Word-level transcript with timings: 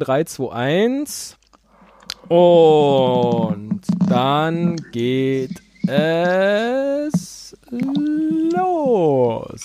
3, 0.00 0.24
2, 0.24 0.52
1. 0.52 1.36
Und 2.28 3.80
dann 4.08 4.76
geht 4.92 5.62
es 5.86 7.56
los. 7.70 9.60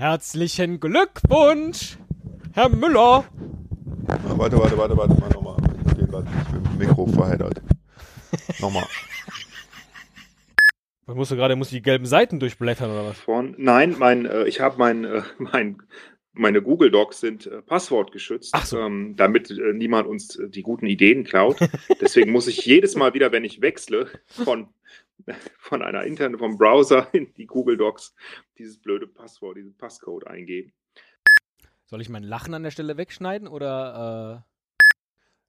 Herzlichen 0.00 0.80
Glückwunsch, 0.80 1.98
Herr 2.54 2.70
Müller. 2.70 3.26
Ah, 4.08 4.18
Warte, 4.38 4.58
warte, 4.58 4.78
warte, 4.78 4.96
warte, 4.96 5.20
mal 5.20 5.28
nochmal. 5.28 5.56
Ich 5.84 5.92
stehe 5.92 6.06
gerade 6.06 6.26
nicht 6.26 6.52
mit 6.54 6.64
dem 6.64 6.78
Mikro 6.78 7.06
verheddert. 7.06 7.60
nochmal. 8.60 8.86
Was 11.04 11.16
musst 11.16 11.30
du 11.32 11.36
gerade, 11.36 11.54
musst 11.54 11.72
du 11.72 11.76
die 11.76 11.82
gelben 11.82 12.06
Seiten 12.06 12.40
durchblättern 12.40 12.90
oder 12.90 13.08
was? 13.08 13.18
Von, 13.18 13.54
nein, 13.58 13.94
mein, 13.98 14.24
äh, 14.24 14.44
ich 14.44 14.60
habe 14.60 14.78
mein, 14.78 15.04
äh, 15.04 15.20
mein, 15.36 15.82
meine 16.32 16.62
Google 16.62 16.90
Docs 16.90 17.20
sind 17.20 17.46
äh, 17.46 17.60
passwortgeschützt, 17.60 18.56
so. 18.64 18.78
ähm, 18.78 19.16
damit 19.18 19.50
äh, 19.50 19.74
niemand 19.74 20.08
uns 20.08 20.34
äh, 20.36 20.48
die 20.48 20.62
guten 20.62 20.86
Ideen 20.86 21.24
klaut. 21.24 21.58
Deswegen 22.00 22.32
muss 22.32 22.46
ich 22.46 22.64
jedes 22.64 22.96
Mal 22.96 23.12
wieder, 23.12 23.32
wenn 23.32 23.44
ich 23.44 23.60
wechsle 23.60 24.08
von, 24.28 24.68
von 25.58 25.82
einer 25.82 26.04
Internet, 26.04 26.38
vom 26.38 26.58
Browser 26.58 27.08
in 27.12 27.32
die 27.34 27.46
Google 27.46 27.76
Docs, 27.76 28.14
dieses 28.58 28.80
blöde 28.80 29.06
Passwort, 29.06 29.56
diesen 29.56 29.76
Passcode 29.76 30.26
eingeben. 30.26 30.72
Soll 31.86 32.00
ich 32.00 32.08
mein 32.08 32.22
Lachen 32.22 32.54
an 32.54 32.62
der 32.62 32.70
Stelle 32.70 32.96
wegschneiden 32.96 33.48
oder 33.48 34.44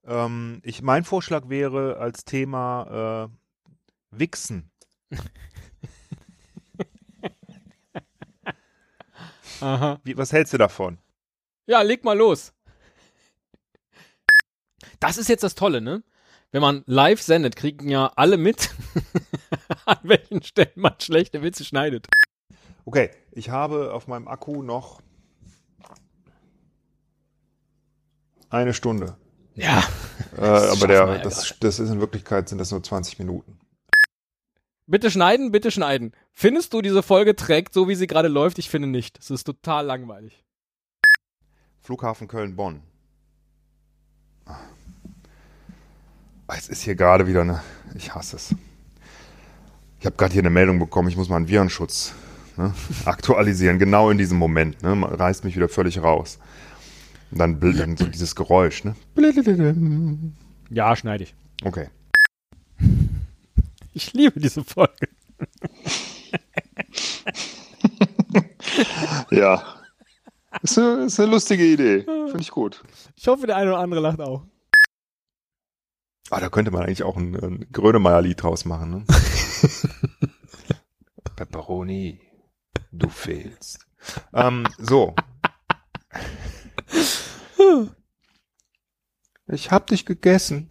Ähm, 0.04 0.60
ich, 0.64 0.82
mein 0.82 1.04
Vorschlag 1.04 1.48
wäre 1.48 1.98
als 1.98 2.24
Thema 2.24 3.30
äh, 3.30 4.18
Wichsen. 4.18 4.72
äh, 5.10 5.16
Aha. 9.60 10.00
Wie, 10.02 10.16
was 10.16 10.32
hältst 10.32 10.52
du 10.52 10.58
davon? 10.58 10.98
Ja, 11.66 11.82
leg 11.82 12.02
mal 12.02 12.18
los. 12.18 12.52
Das 14.98 15.18
ist 15.18 15.28
jetzt 15.28 15.44
das 15.44 15.54
Tolle, 15.54 15.80
ne? 15.80 16.02
Wenn 16.52 16.60
man 16.60 16.84
live 16.86 17.20
sendet, 17.20 17.56
kriegen 17.56 17.88
ja 17.88 18.12
alle 18.14 18.36
mit, 18.36 18.70
an 19.86 19.98
welchen 20.02 20.42
Stellen 20.42 20.72
man 20.76 20.94
schlechte 21.00 21.42
Witze 21.42 21.64
schneidet. 21.64 22.08
Okay, 22.84 23.10
ich 23.30 23.48
habe 23.48 23.94
auf 23.94 24.06
meinem 24.06 24.28
Akku 24.28 24.62
noch 24.62 25.00
eine 28.50 28.74
Stunde. 28.74 29.16
Ja. 29.54 29.82
Äh, 30.36 30.42
aber 30.42 30.86
der, 30.88 31.06
ja 31.06 31.18
das, 31.18 31.56
das 31.58 31.78
ist 31.78 31.90
in 31.90 32.00
Wirklichkeit 32.00 32.50
sind 32.50 32.58
das 32.58 32.70
nur 32.70 32.82
20 32.82 33.18
Minuten. 33.18 33.58
Bitte 34.86 35.10
schneiden, 35.10 35.52
bitte 35.52 35.70
schneiden. 35.70 36.12
Findest 36.32 36.74
du, 36.74 36.82
diese 36.82 37.02
Folge 37.02 37.34
trägt 37.34 37.72
so, 37.72 37.88
wie 37.88 37.94
sie 37.94 38.06
gerade 38.06 38.28
läuft? 38.28 38.58
Ich 38.58 38.68
finde 38.68 38.88
nicht. 38.88 39.18
Es 39.18 39.30
ist 39.30 39.44
total 39.44 39.86
langweilig. 39.86 40.44
Flughafen 41.80 42.28
Köln-Bonn. 42.28 42.82
Ah, 46.52 46.56
Es 46.58 46.68
ist 46.68 46.82
hier 46.82 46.94
gerade 46.94 47.26
wieder 47.26 47.40
eine. 47.40 47.62
Ich 47.94 48.14
hasse 48.14 48.36
es. 48.36 48.54
Ich 50.00 50.04
habe 50.04 50.16
gerade 50.16 50.32
hier 50.34 50.42
eine 50.42 50.50
Meldung 50.50 50.78
bekommen, 50.78 51.08
ich 51.08 51.16
muss 51.16 51.30
mal 51.30 51.36
einen 51.36 51.48
Virenschutz 51.48 52.12
ne, 52.58 52.74
aktualisieren, 53.06 53.78
genau 53.78 54.10
in 54.10 54.18
diesem 54.18 54.36
Moment. 54.36 54.82
Ne, 54.82 54.94
man 54.94 55.14
reißt 55.14 55.44
mich 55.44 55.56
wieder 55.56 55.70
völlig 55.70 56.02
raus. 56.02 56.38
Und 57.30 57.38
dann, 57.38 57.58
dann 57.58 57.96
so 57.96 58.04
dieses 58.06 58.34
Geräusch. 58.36 58.84
Ne? 58.84 58.94
Ja, 60.70 60.96
schneide 60.96 61.24
ich. 61.24 61.34
Okay. 61.64 61.88
Ich 63.94 64.12
liebe 64.12 64.38
diese 64.40 64.62
Folge. 64.64 65.08
Ja. 69.30 69.62
Ist 70.62 70.78
eine, 70.78 71.04
ist 71.04 71.20
eine 71.20 71.30
lustige 71.30 71.64
Idee. 71.64 72.00
Finde 72.02 72.40
ich 72.40 72.50
gut. 72.50 72.82
Ich 73.16 73.26
hoffe, 73.28 73.46
der 73.46 73.56
eine 73.56 73.70
oder 73.70 73.80
andere 73.80 74.00
lacht 74.00 74.20
auch. 74.20 74.44
Ah, 76.32 76.40
da 76.40 76.48
könnte 76.48 76.70
man 76.70 76.84
eigentlich 76.84 77.02
auch 77.02 77.18
ein, 77.18 77.36
ein 77.36 77.70
Grönemeyer-Lied 77.72 78.42
draus 78.42 78.64
machen. 78.64 78.90
Ne? 78.90 79.04
Pepperoni, 81.36 82.22
du 82.90 83.10
fehlst. 83.10 83.86
Ähm, 84.32 84.66
so. 84.78 85.14
Ich 89.46 89.70
hab 89.70 89.88
dich 89.88 90.06
gegessen. 90.06 90.70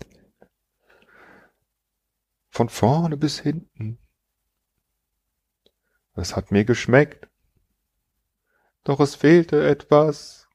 Von 2.49 2.67
vorne 2.67 3.15
bis 3.15 3.39
hinten. 3.39 3.99
Es 6.15 6.35
hat 6.35 6.49
mir 6.49 6.65
geschmeckt. 6.65 7.29
Doch 8.83 8.99
es 8.99 9.13
fehlte 9.13 9.69
etwas. 9.69 10.47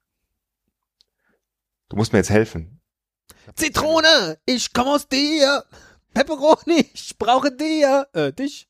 Du 1.91 1.95
musst 1.95 2.13
mir 2.13 2.19
jetzt 2.19 2.31
helfen. 2.31 2.76
Zitrone, 3.55 4.39
ich 4.45 4.73
komme 4.73 4.91
aus 4.91 5.09
dir. 5.09 5.65
Pepperoni, 6.13 6.91
ich 6.93 7.17
brauche 7.19 7.53
dir. 7.53 8.09
Äh, 8.13 8.33
dich. 8.33 8.69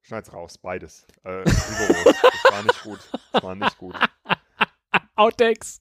Schneid's 0.00 0.32
raus, 0.32 0.56
beides. 0.58 1.06
Äh, 1.22 1.30
rigoros. 1.30 2.14
das 2.22 2.52
war 2.52 2.62
nicht 2.62 2.82
gut. 2.82 2.98
Das 3.32 3.42
war 3.42 3.54
nicht 3.54 3.78
gut. 3.78 3.94
Outtakes. 5.14 5.80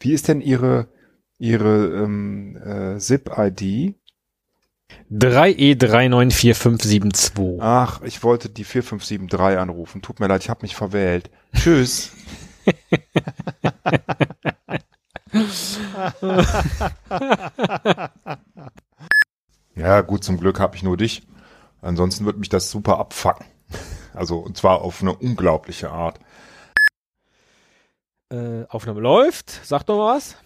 Wie 0.00 0.12
ist 0.12 0.28
denn 0.28 0.40
Ihre, 0.40 0.88
Ihre 1.38 2.02
ähm, 2.02 2.56
äh, 2.56 2.98
ZIP-ID? 2.98 3.62
E 3.62 3.94
3E394572. 5.12 7.58
Ach, 7.60 8.00
ich 8.02 8.22
wollte 8.22 8.48
die 8.48 8.64
4573 8.64 9.58
anrufen. 9.58 10.00
Tut 10.02 10.20
mir 10.20 10.28
leid, 10.28 10.42
ich 10.42 10.50
habe 10.50 10.62
mich 10.62 10.74
verwählt. 10.74 11.30
Tschüss. 11.54 12.12
ja, 19.74 20.00
gut, 20.02 20.22
zum 20.24 20.38
Glück 20.38 20.60
habe 20.60 20.76
ich 20.76 20.82
nur 20.82 20.96
dich. 20.96 21.26
Ansonsten 21.80 22.26
wird 22.26 22.38
mich 22.38 22.48
das 22.48 22.70
super 22.70 22.98
abfacken. 22.98 23.46
Also, 24.14 24.40
und 24.40 24.58
zwar 24.58 24.82
auf 24.82 25.00
eine 25.00 25.14
unglaubliche 25.14 25.90
Art. 25.90 26.20
Äh, 28.30 28.64
Aufnahme 28.68 29.00
läuft. 29.00 29.48
Sag 29.64 29.84
doch 29.84 29.96
mal 29.96 30.16
was. 30.16 30.36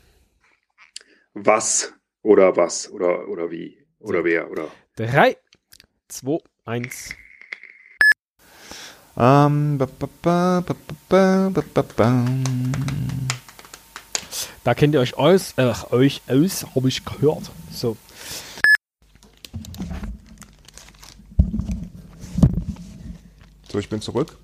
Was 1.35 1.93
oder 2.23 2.57
was 2.57 2.89
oder, 2.89 3.27
oder 3.27 3.51
wie 3.51 3.85
oder 3.99 4.23
wer 4.23 4.53
oder 4.53 4.69
3, 4.97 5.37
2, 6.07 6.39
1. 6.65 7.17
Ähm, 9.19 9.79
ba, 9.79 9.87
ba, 9.87 10.09
ba, 10.21 10.63
ba, 11.09 11.49
ba, 11.49 11.83
ba. 11.97 12.25
da 14.63 14.75
kennt 14.75 14.93
ihr 14.93 15.01
euch 15.01 15.17
aus, 15.17 15.55
äh, 15.57 15.73
euch 15.91 16.21
aus, 16.29 16.67
habe 16.75 16.89
ich 16.89 17.03
gehört. 17.03 17.51
So. 17.73 17.97
So, 23.73 23.79
ich 23.79 23.89
bin 23.89 24.03
zurück. 24.03 24.37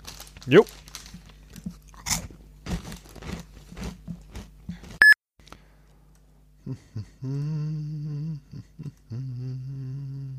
Jo. 0.46 0.64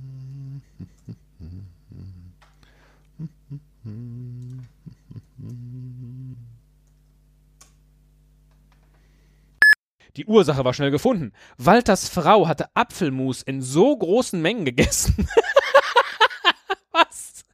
Die 10.15 10.25
Ursache 10.25 10.63
war 10.63 10.74
schnell 10.74 10.92
gefunden. 10.92 11.33
Walters 11.57 12.07
Frau 12.10 12.48
hatte 12.48 12.68
Apfelmus 12.75 13.42
in 13.42 13.62
so 13.62 13.98
großen 13.98 14.42
Mengen 14.42 14.65
gegessen. 14.65 15.27
Was? 16.92 17.45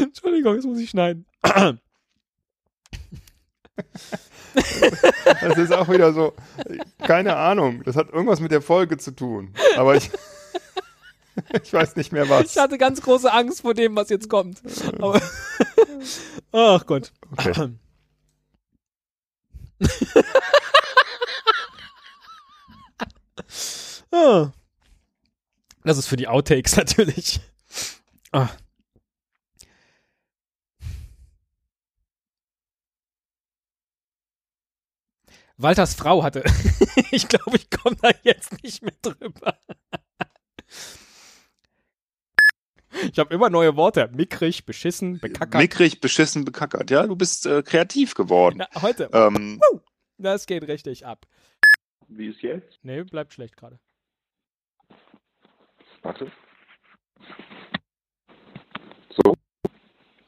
Entschuldigung, 0.00 0.54
jetzt 0.54 0.64
muss 0.64 0.80
ich 0.80 0.90
schneiden. 0.90 1.26
Das 5.40 5.56
ist 5.56 5.72
auch 5.72 5.88
wieder 5.88 6.12
so, 6.12 6.34
keine 6.98 7.36
Ahnung, 7.36 7.84
das 7.84 7.94
hat 7.94 8.10
irgendwas 8.10 8.40
mit 8.40 8.50
der 8.50 8.62
Folge 8.62 8.98
zu 8.98 9.12
tun. 9.12 9.54
Aber 9.76 9.94
ich, 9.94 10.10
Ich 11.62 11.72
weiß 11.72 11.96
nicht 11.96 12.12
mehr 12.12 12.28
was. 12.28 12.50
Ich 12.52 12.58
hatte 12.58 12.78
ganz 12.78 13.00
große 13.02 13.32
Angst 13.32 13.62
vor 13.62 13.74
dem, 13.74 13.96
was 13.96 14.08
jetzt 14.08 14.28
kommt. 14.28 14.60
Aber 14.98 15.20
Ach 16.52 16.86
Gott. 16.86 17.12
Okay. 17.32 17.70
Ah. 24.10 24.52
Das 25.84 25.98
ist 25.98 26.08
für 26.08 26.16
die 26.16 26.28
Outtakes 26.28 26.76
natürlich. 26.76 27.40
Ah. 28.32 28.48
Walters 35.56 35.94
Frau 35.94 36.22
hatte. 36.22 36.44
ich 37.10 37.26
glaube, 37.28 37.56
ich 37.56 37.68
komme 37.70 37.96
da 38.00 38.10
jetzt 38.22 38.62
nicht 38.62 38.82
mehr 38.82 38.94
drüber. 39.02 39.58
Ich 43.18 43.20
habe 43.20 43.34
immer 43.34 43.50
neue 43.50 43.74
Worte. 43.74 44.08
Mickrig, 44.14 44.64
beschissen, 44.64 45.18
bekackert. 45.18 45.60
Mickrig, 45.60 46.00
beschissen, 46.00 46.44
bekackert. 46.44 46.88
Ja, 46.88 47.04
du 47.04 47.16
bist 47.16 47.46
äh, 47.46 47.64
kreativ 47.64 48.14
geworden. 48.14 48.58
Na, 48.58 48.80
heute. 48.80 49.10
Ähm, 49.12 49.60
Das 50.18 50.46
geht 50.46 50.68
richtig 50.68 51.04
ab. 51.04 51.26
Wie 52.06 52.28
ist 52.28 52.42
jetzt? 52.42 52.78
Nee, 52.82 53.02
bleibt 53.02 53.32
schlecht 53.34 53.56
gerade. 53.56 53.80
Warte. 56.02 56.30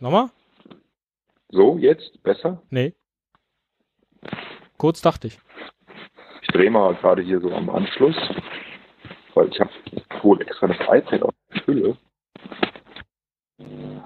Nochmal? 0.01 0.31
So, 1.51 1.79
jetzt? 1.79 2.21
Besser? 2.25 2.61
Nee. 2.71 2.97
Kurz 4.79 5.01
dachte 5.01 5.29
ich. 5.29 5.39
Ich 6.43 6.49
drehe 6.49 6.73
mal 6.73 6.97
gerade 6.97 7.23
hier 7.23 7.41
so 7.41 7.53
am 7.53 7.71
Anschluss, 7.71 8.17
weil 9.35 9.49
ich 9.49 9.61
habe 9.61 9.71
wohl 10.25 10.43
extra 10.43 10.67
das 10.67 10.79
iPad 10.81 11.23
auf 11.23 11.35
der 11.55 11.67
Hülle. 11.69 11.97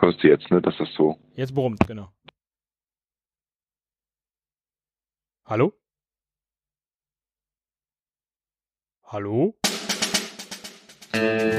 Hörst 0.00 0.22
du 0.22 0.28
jetzt, 0.28 0.50
ne, 0.50 0.60
Das 0.60 0.78
ist 0.80 0.92
so. 0.94 1.18
Jetzt 1.34 1.54
brummt, 1.54 1.86
genau. 1.86 2.10
Hallo? 5.46 5.72
Hallo? 9.04 9.54
Äh. 11.12 11.53